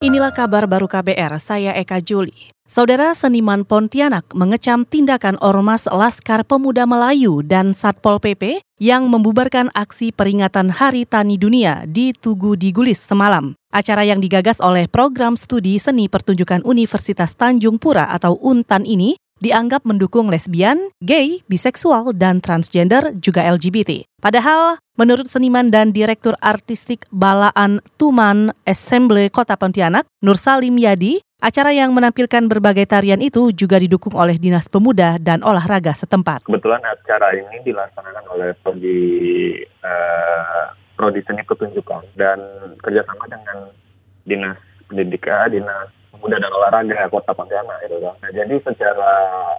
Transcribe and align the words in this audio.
Inilah 0.00 0.32
kabar 0.32 0.64
baru 0.64 0.88
KBR, 0.88 1.36
saya 1.36 1.76
Eka 1.76 2.00
Juli. 2.00 2.48
Saudara 2.64 3.12
seniman 3.12 3.68
Pontianak 3.68 4.32
mengecam 4.32 4.88
tindakan 4.88 5.36
Ormas 5.44 5.84
Laskar 5.84 6.40
Pemuda 6.40 6.88
Melayu 6.88 7.44
dan 7.44 7.76
Satpol 7.76 8.16
PP 8.16 8.64
yang 8.80 9.12
membubarkan 9.12 9.68
aksi 9.76 10.08
peringatan 10.08 10.72
Hari 10.72 11.04
Tani 11.04 11.36
Dunia 11.36 11.84
di 11.84 12.16
Tugu 12.16 12.56
di 12.56 12.72
Gulis 12.72 12.96
semalam. 12.96 13.52
Acara 13.76 14.00
yang 14.08 14.24
digagas 14.24 14.56
oleh 14.64 14.88
Program 14.88 15.36
Studi 15.36 15.76
Seni 15.76 16.08
Pertunjukan 16.08 16.64
Universitas 16.64 17.36
Tanjung 17.36 17.76
Pura 17.76 18.08
atau 18.08 18.40
UNTAN 18.40 18.88
ini 18.88 19.20
dianggap 19.40 19.88
mendukung 19.88 20.28
lesbian, 20.28 20.92
gay, 21.00 21.40
biseksual, 21.48 22.12
dan 22.12 22.44
transgender 22.44 23.16
juga 23.18 23.44
LGBT. 23.48 24.04
Padahal 24.20 24.76
menurut 25.00 25.32
seniman 25.32 25.72
dan 25.72 25.96
direktur 25.96 26.36
artistik 26.44 27.08
Balaan 27.08 27.80
Tuman 27.96 28.52
Assemble 28.68 29.32
Kota 29.32 29.56
Pontianak, 29.56 30.04
Nur 30.20 30.36
Salim 30.36 30.76
Yadi, 30.76 31.24
acara 31.40 31.72
yang 31.72 31.96
menampilkan 31.96 32.46
berbagai 32.52 32.84
tarian 32.84 33.24
itu 33.24 33.48
juga 33.56 33.80
didukung 33.80 34.12
oleh 34.12 34.36
Dinas 34.36 34.68
Pemuda 34.68 35.16
dan 35.16 35.40
Olahraga 35.40 35.96
setempat. 35.96 36.44
Kebetulan 36.44 36.84
acara 36.84 37.32
ini 37.32 37.64
dilaksanakan 37.64 38.24
oleh 38.36 38.52
Prodi 38.60 39.00
uh, 39.80 40.68
Prodi 41.00 41.24
Seni 41.24 41.40
Pertunjukan 41.48 42.04
dan 42.20 42.38
kerjasama 42.84 43.24
dengan 43.24 43.72
Dinas 44.28 44.60
Pendidikan, 44.84 45.48
Dinas 45.48 45.88
Pemuda 46.10 46.42
dan 46.42 46.50
Olahraga 46.50 47.06
Kota 47.06 47.32
Pontianak 47.32 47.86
itu 47.86 47.96
kan. 48.02 48.14
Nah, 48.18 48.30
jadi 48.34 48.54
secara 48.66 49.12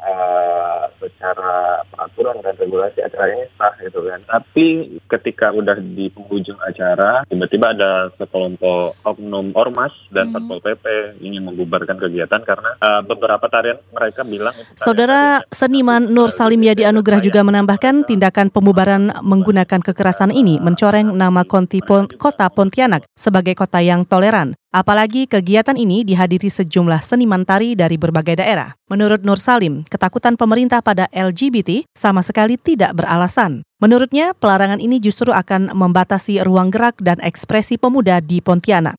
uh, 0.00 0.82
secara 1.00 1.80
peraturan 1.88 2.40
dan 2.44 2.54
regulasi 2.60 3.00
acara 3.00 3.32
ini 3.32 3.44
sah 3.56 3.72
gitu 3.80 4.04
kan. 4.04 4.20
Tapi 4.28 4.66
ketika 5.08 5.52
udah 5.56 5.76
di 5.80 6.12
penghujung 6.12 6.60
acara, 6.60 7.24
tiba-tiba 7.28 7.72
ada 7.72 8.12
sekelompok 8.20 8.96
oknum 9.04 9.56
ormas 9.56 9.92
dan 10.12 10.30
hmm. 10.30 10.32
satpol 10.36 10.60
pp 10.60 10.84
ingin 11.24 11.48
membubarkan 11.48 11.96
kegiatan 11.96 12.40
karena 12.44 12.76
uh, 12.80 13.00
beberapa 13.00 13.44
tarian 13.48 13.80
mereka 13.90 14.20
bilang. 14.22 14.54
Saudara 14.76 15.40
seniman 15.48 16.12
Nur 16.12 16.28
Salim 16.28 16.60
Yadi 16.60 16.84
Anugrah 16.84 17.24
juga 17.24 17.40
menambahkan 17.40 18.04
tindakan 18.04 18.52
pembubaran 18.52 19.10
menggunakan 19.24 19.80
kekerasan 19.80 20.30
ini 20.30 20.60
mencoreng 20.60 21.12
nama 21.16 21.42
Konti 21.48 21.80
Pon 21.80 22.08
Kota 22.20 22.46
Pontianak 22.52 23.08
sebagai 23.16 23.56
kota 23.56 23.80
yang 23.80 24.04
toleran. 24.04 24.52
Apalagi 24.74 25.30
kegiatan 25.30 25.78
ini 25.78 26.02
dihadiri 26.02 26.33
sejumlah 26.42 27.04
seniman 27.06 27.46
tari 27.46 27.78
dari 27.78 27.94
berbagai 27.94 28.42
daerah. 28.42 28.74
Menurut 28.90 29.22
Nur 29.22 29.38
Salim, 29.38 29.86
ketakutan 29.86 30.34
pemerintah 30.34 30.82
pada 30.82 31.06
LGBT 31.14 31.86
sama 31.94 32.24
sekali 32.24 32.58
tidak 32.58 32.98
beralasan. 32.98 33.62
Menurutnya, 33.78 34.32
pelarangan 34.34 34.80
ini 34.80 34.98
justru 34.98 35.30
akan 35.30 35.70
membatasi 35.76 36.40
ruang 36.42 36.72
gerak 36.72 36.98
dan 37.04 37.20
ekspresi 37.20 37.76
pemuda 37.76 38.18
di 38.24 38.40
Pontianak. 38.40 38.96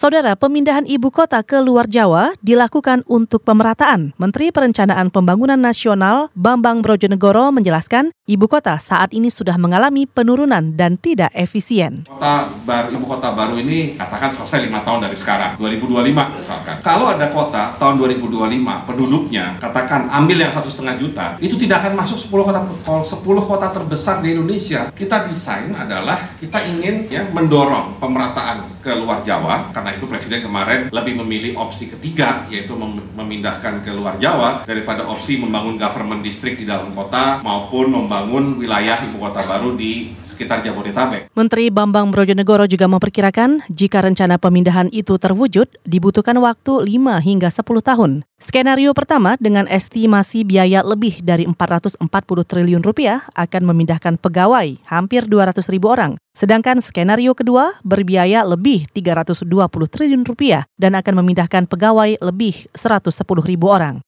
Saudara, 0.00 0.32
pemindahan 0.32 0.88
ibu 0.88 1.12
kota 1.12 1.44
ke 1.44 1.60
luar 1.60 1.84
Jawa 1.84 2.32
dilakukan 2.40 3.04
untuk 3.04 3.44
pemerataan. 3.44 4.16
Menteri 4.16 4.48
Perencanaan 4.48 5.12
Pembangunan 5.12 5.60
Nasional 5.60 6.32
Bambang 6.32 6.80
Brojonegoro 6.80 7.52
menjelaskan, 7.52 8.08
ibu 8.24 8.48
kota 8.48 8.80
saat 8.80 9.12
ini 9.12 9.28
sudah 9.28 9.60
mengalami 9.60 10.08
penurunan 10.08 10.72
dan 10.72 10.96
tidak 10.96 11.28
efisien. 11.36 12.08
Kota 12.08 12.48
baru, 12.64 12.96
ibu 12.96 13.04
kota 13.04 13.36
baru 13.36 13.60
ini 13.60 14.00
katakan 14.00 14.32
selesai 14.32 14.72
lima 14.72 14.80
tahun 14.88 15.04
dari 15.04 15.16
sekarang, 15.20 15.60
2025 15.60 15.92
misalkan. 16.32 16.80
Kalau 16.80 17.04
ada 17.04 17.28
kota 17.28 17.76
tahun 17.76 18.00
2025 18.00 18.88
penduduknya 18.88 19.60
katakan 19.60 20.08
ambil 20.08 20.48
yang 20.48 20.56
satu 20.56 20.72
setengah 20.72 20.96
juta, 20.96 21.26
itu 21.44 21.60
tidak 21.60 21.84
akan 21.84 22.00
masuk 22.00 22.16
10 22.16 22.48
kota 22.48 22.60
10 22.64 23.20
kota 23.20 23.66
terbesar 23.68 24.24
di 24.24 24.32
Indonesia. 24.32 24.88
Kita 24.96 25.28
desain 25.28 25.76
adalah 25.76 26.16
kita 26.40 26.56
ingin 26.72 27.04
ya 27.12 27.28
mendorong 27.28 28.00
pemerataan 28.00 28.79
ke 28.80 28.96
luar 28.96 29.20
Jawa 29.22 29.70
karena 29.70 29.92
itu 29.94 30.08
Presiden 30.08 30.40
kemarin 30.40 30.88
lebih 30.88 31.20
memilih 31.22 31.60
opsi 31.60 31.92
ketiga, 31.92 32.48
yaitu 32.48 32.72
mem 32.74 32.98
memindahkan 33.14 33.84
ke 33.84 33.92
luar 33.92 34.16
Jawa 34.16 34.64
daripada 34.64 35.04
opsi 35.06 35.36
membangun 35.36 35.76
government 35.76 36.24
district 36.24 36.64
di 36.64 36.66
dalam 36.66 36.90
kota 36.96 37.44
maupun 37.44 37.92
membangun 37.92 38.56
wilayah 38.56 38.96
ibu 39.04 39.20
kota 39.20 39.44
baru 39.44 39.76
di 39.76 40.08
sekitar 40.24 40.64
Jabodetabek. 40.64 41.30
Menteri 41.36 41.68
Bambang 41.68 42.08
Brojonegoro 42.08 42.64
juga 42.64 42.88
memperkirakan 42.88 43.68
jika 43.68 44.00
rencana 44.00 44.40
pemindahan 44.40 44.88
itu 44.90 45.20
terwujud 45.20 45.68
dibutuhkan 45.84 46.40
waktu 46.40 46.88
5 46.88 47.20
hingga 47.20 47.48
10 47.52 47.62
tahun. 47.84 48.10
Skenario 48.40 48.96
pertama 48.96 49.36
dengan 49.36 49.68
estimasi 49.68 50.48
biaya 50.48 50.80
lebih 50.80 51.20
dari 51.20 51.44
440 51.44 52.00
triliun 52.48 52.80
rupiah 52.80 53.28
akan 53.36 53.62
memindahkan 53.68 54.16
pegawai 54.16 54.80
hampir 54.88 55.28
200 55.28 55.60
ribu 55.68 55.92
orang. 55.92 56.16
Sedangkan 56.30 56.78
skenario 56.78 57.34
kedua 57.34 57.78
berbiaya 57.82 58.46
lebih 58.46 58.86
320 58.94 59.46
triliun 59.90 60.22
rupiah 60.22 60.66
dan 60.78 60.94
akan 60.94 61.22
memindahkan 61.22 61.66
pegawai 61.66 62.16
lebih 62.22 62.70
110 62.72 63.10
ribu 63.46 63.66
orang. 63.66 63.98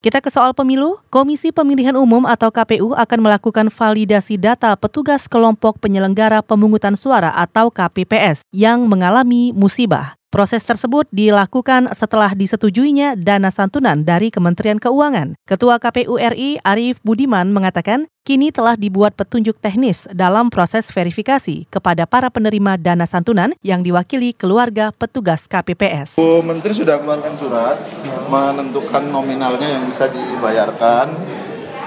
Kita 0.00 0.24
ke 0.24 0.32
soal 0.32 0.56
pemilu, 0.56 0.96
Komisi 1.12 1.52
Pemilihan 1.52 1.92
Umum 1.92 2.24
atau 2.24 2.48
KPU 2.48 2.96
akan 2.96 3.20
melakukan 3.20 3.68
validasi 3.68 4.40
data 4.40 4.72
petugas 4.72 5.28
kelompok 5.28 5.76
penyelenggara 5.76 6.40
pemungutan 6.40 6.96
suara 6.96 7.36
atau 7.36 7.68
KPPS 7.68 8.40
yang 8.48 8.88
mengalami 8.88 9.52
musibah. 9.52 10.19
Proses 10.30 10.62
tersebut 10.62 11.10
dilakukan 11.10 11.90
setelah 11.90 12.30
disetujuinya 12.38 13.18
dana 13.18 13.50
santunan 13.50 14.06
dari 14.06 14.30
Kementerian 14.30 14.78
Keuangan. 14.78 15.34
Ketua 15.42 15.82
KPU 15.82 16.22
RI 16.22 16.62
Arief 16.62 17.02
Budiman 17.02 17.50
mengatakan, 17.50 18.06
kini 18.22 18.54
telah 18.54 18.78
dibuat 18.78 19.18
petunjuk 19.18 19.58
teknis 19.58 20.06
dalam 20.14 20.46
proses 20.46 20.86
verifikasi 20.94 21.66
kepada 21.66 22.06
para 22.06 22.30
penerima 22.30 22.78
dana 22.78 23.10
santunan 23.10 23.58
yang 23.66 23.82
diwakili 23.82 24.30
keluarga 24.30 24.94
petugas 24.94 25.50
KPPS. 25.50 26.14
Bu 26.14 26.46
Menteri 26.46 26.78
sudah 26.78 27.02
keluarkan 27.02 27.34
surat 27.34 27.82
menentukan 28.30 29.10
nominalnya 29.10 29.82
yang 29.82 29.90
bisa 29.90 30.06
dibayarkan 30.06 31.39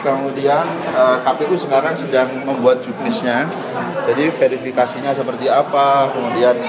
kemudian 0.03 0.67
uh, 0.91 1.15
eh, 1.15 1.17
KPU 1.23 1.55
sekarang 1.55 1.95
sedang 1.95 2.29
membuat 2.43 2.83
juknisnya 2.83 3.47
jadi 4.03 4.27
verifikasinya 4.29 5.15
seperti 5.15 5.47
apa 5.47 6.11
kemudian 6.11 6.59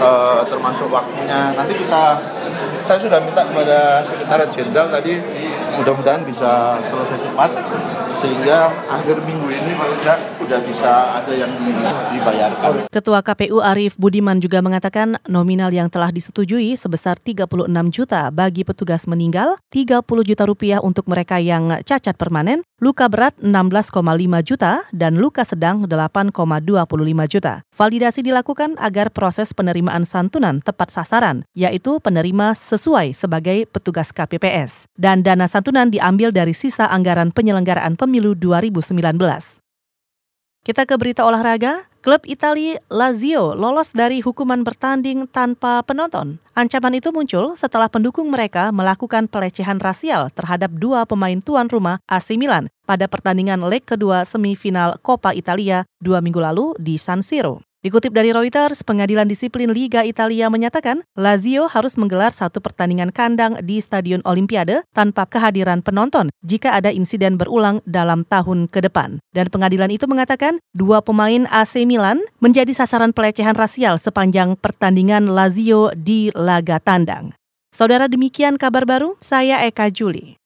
uh, 0.00 0.40
termasuk 0.48 0.88
waktunya. 0.88 1.52
Nanti 1.52 1.76
kita 1.76 2.16
saya 2.80 2.98
sudah 2.98 3.20
minta 3.20 3.44
kepada 3.44 4.00
sekretariat 4.08 4.48
jenderal 4.48 4.88
tadi 4.88 5.20
mudah-mudahan 5.78 6.26
bisa 6.26 6.82
selesai 6.82 7.18
cepat 7.22 7.50
sehingga 8.18 8.74
akhir 8.90 9.22
minggu 9.22 9.46
ini 9.46 9.72
paling 9.78 9.98
tidak 10.02 10.18
sudah 10.42 10.60
bisa 10.64 10.92
ada 11.22 11.32
yang 11.36 11.52
dibayarkan. 12.10 12.90
Ketua 12.90 13.20
KPU 13.22 13.62
Arief 13.62 13.94
Budiman 13.94 14.42
juga 14.42 14.58
mengatakan 14.58 15.20
nominal 15.28 15.70
yang 15.70 15.86
telah 15.86 16.10
disetujui 16.10 16.74
sebesar 16.74 17.20
36 17.20 17.68
juta 17.92 18.32
bagi 18.32 18.64
petugas 18.64 19.04
meninggal, 19.06 19.60
30 19.70 20.02
juta 20.24 20.42
rupiah 20.48 20.80
untuk 20.80 21.04
mereka 21.06 21.36
yang 21.38 21.78
cacat 21.84 22.16
permanen, 22.16 22.64
luka 22.80 23.06
berat 23.12 23.36
16,5 23.38 24.00
juta, 24.40 24.88
dan 24.90 25.20
luka 25.20 25.44
sedang 25.44 25.84
8,25 25.84 27.28
juta. 27.28 27.60
Validasi 27.70 28.24
dilakukan 28.24 28.80
agar 28.80 29.12
proses 29.12 29.52
penerimaan 29.52 30.08
santunan 30.08 30.64
tepat 30.64 30.90
sasaran, 30.90 31.44
yaitu 31.52 32.00
penerima 32.00 32.56
sesuai 32.56 33.12
sebagai 33.12 33.68
petugas 33.68 34.16
KPPS. 34.16 34.88
Dan 34.96 35.20
dana 35.20 35.44
santunan 35.44 35.67
diambil 35.88 36.28
dari 36.34 36.52
sisa 36.52 36.90
anggaran 36.92 37.32
penyelenggaraan 37.32 37.96
pemilu 37.96 38.18
Pemilu 38.18 38.34
2019. 38.34 39.62
Kita 40.66 40.82
ke 40.84 40.94
berita 40.98 41.22
olahraga. 41.22 41.86
Klub 41.98 42.24
Italia 42.30 42.78
Lazio 42.88 43.58
lolos 43.58 43.92
dari 43.92 44.22
hukuman 44.24 44.62
bertanding 44.64 45.28
tanpa 45.28 45.82
penonton. 45.84 46.40
Ancaman 46.54 46.96
itu 46.96 47.12
muncul 47.12 47.52
setelah 47.58 47.90
pendukung 47.90 48.30
mereka 48.32 48.70
melakukan 48.72 49.28
pelecehan 49.28 49.76
rasial 49.82 50.30
terhadap 50.32 50.72
dua 50.78 51.04
pemain 51.04 51.36
tuan 51.42 51.68
rumah 51.68 52.00
AC 52.08 52.38
Milan 52.38 52.70
pada 52.88 53.10
pertandingan 53.10 53.60
leg 53.66 53.84
kedua 53.84 54.24
semifinal 54.24 54.96
Coppa 55.04 55.36
Italia 55.36 55.84
dua 56.00 56.22
minggu 56.22 56.38
lalu 56.38 56.72
di 56.80 56.96
San 56.96 57.20
Siro. 57.20 57.67
Dikutip 57.78 58.10
dari 58.10 58.34
Reuters, 58.34 58.82
Pengadilan 58.82 59.30
Disiplin 59.30 59.70
Liga 59.70 60.02
Italia 60.02 60.50
menyatakan 60.50 61.06
Lazio 61.14 61.70
harus 61.70 61.94
menggelar 61.94 62.34
satu 62.34 62.58
pertandingan 62.58 63.14
kandang 63.14 63.54
di 63.62 63.78
Stadion 63.78 64.18
Olimpiade 64.26 64.82
tanpa 64.90 65.30
kehadiran 65.30 65.78
penonton 65.78 66.26
jika 66.42 66.74
ada 66.74 66.90
insiden 66.90 67.38
berulang 67.38 67.78
dalam 67.86 68.26
tahun 68.26 68.66
ke 68.66 68.82
depan. 68.82 69.22
Dan 69.30 69.46
pengadilan 69.54 69.94
itu 69.94 70.10
mengatakan 70.10 70.58
dua 70.74 71.06
pemain 71.06 71.46
AC 71.54 71.86
Milan 71.86 72.18
menjadi 72.42 72.74
sasaran 72.74 73.14
pelecehan 73.14 73.54
rasial 73.54 73.94
sepanjang 74.02 74.58
pertandingan 74.58 75.30
Lazio 75.30 75.94
di 75.94 76.34
laga 76.34 76.82
tandang. 76.82 77.30
Saudara 77.70 78.10
demikian 78.10 78.58
kabar 78.58 78.90
baru, 78.90 79.14
saya 79.22 79.62
Eka 79.62 79.86
Juli. 79.94 80.38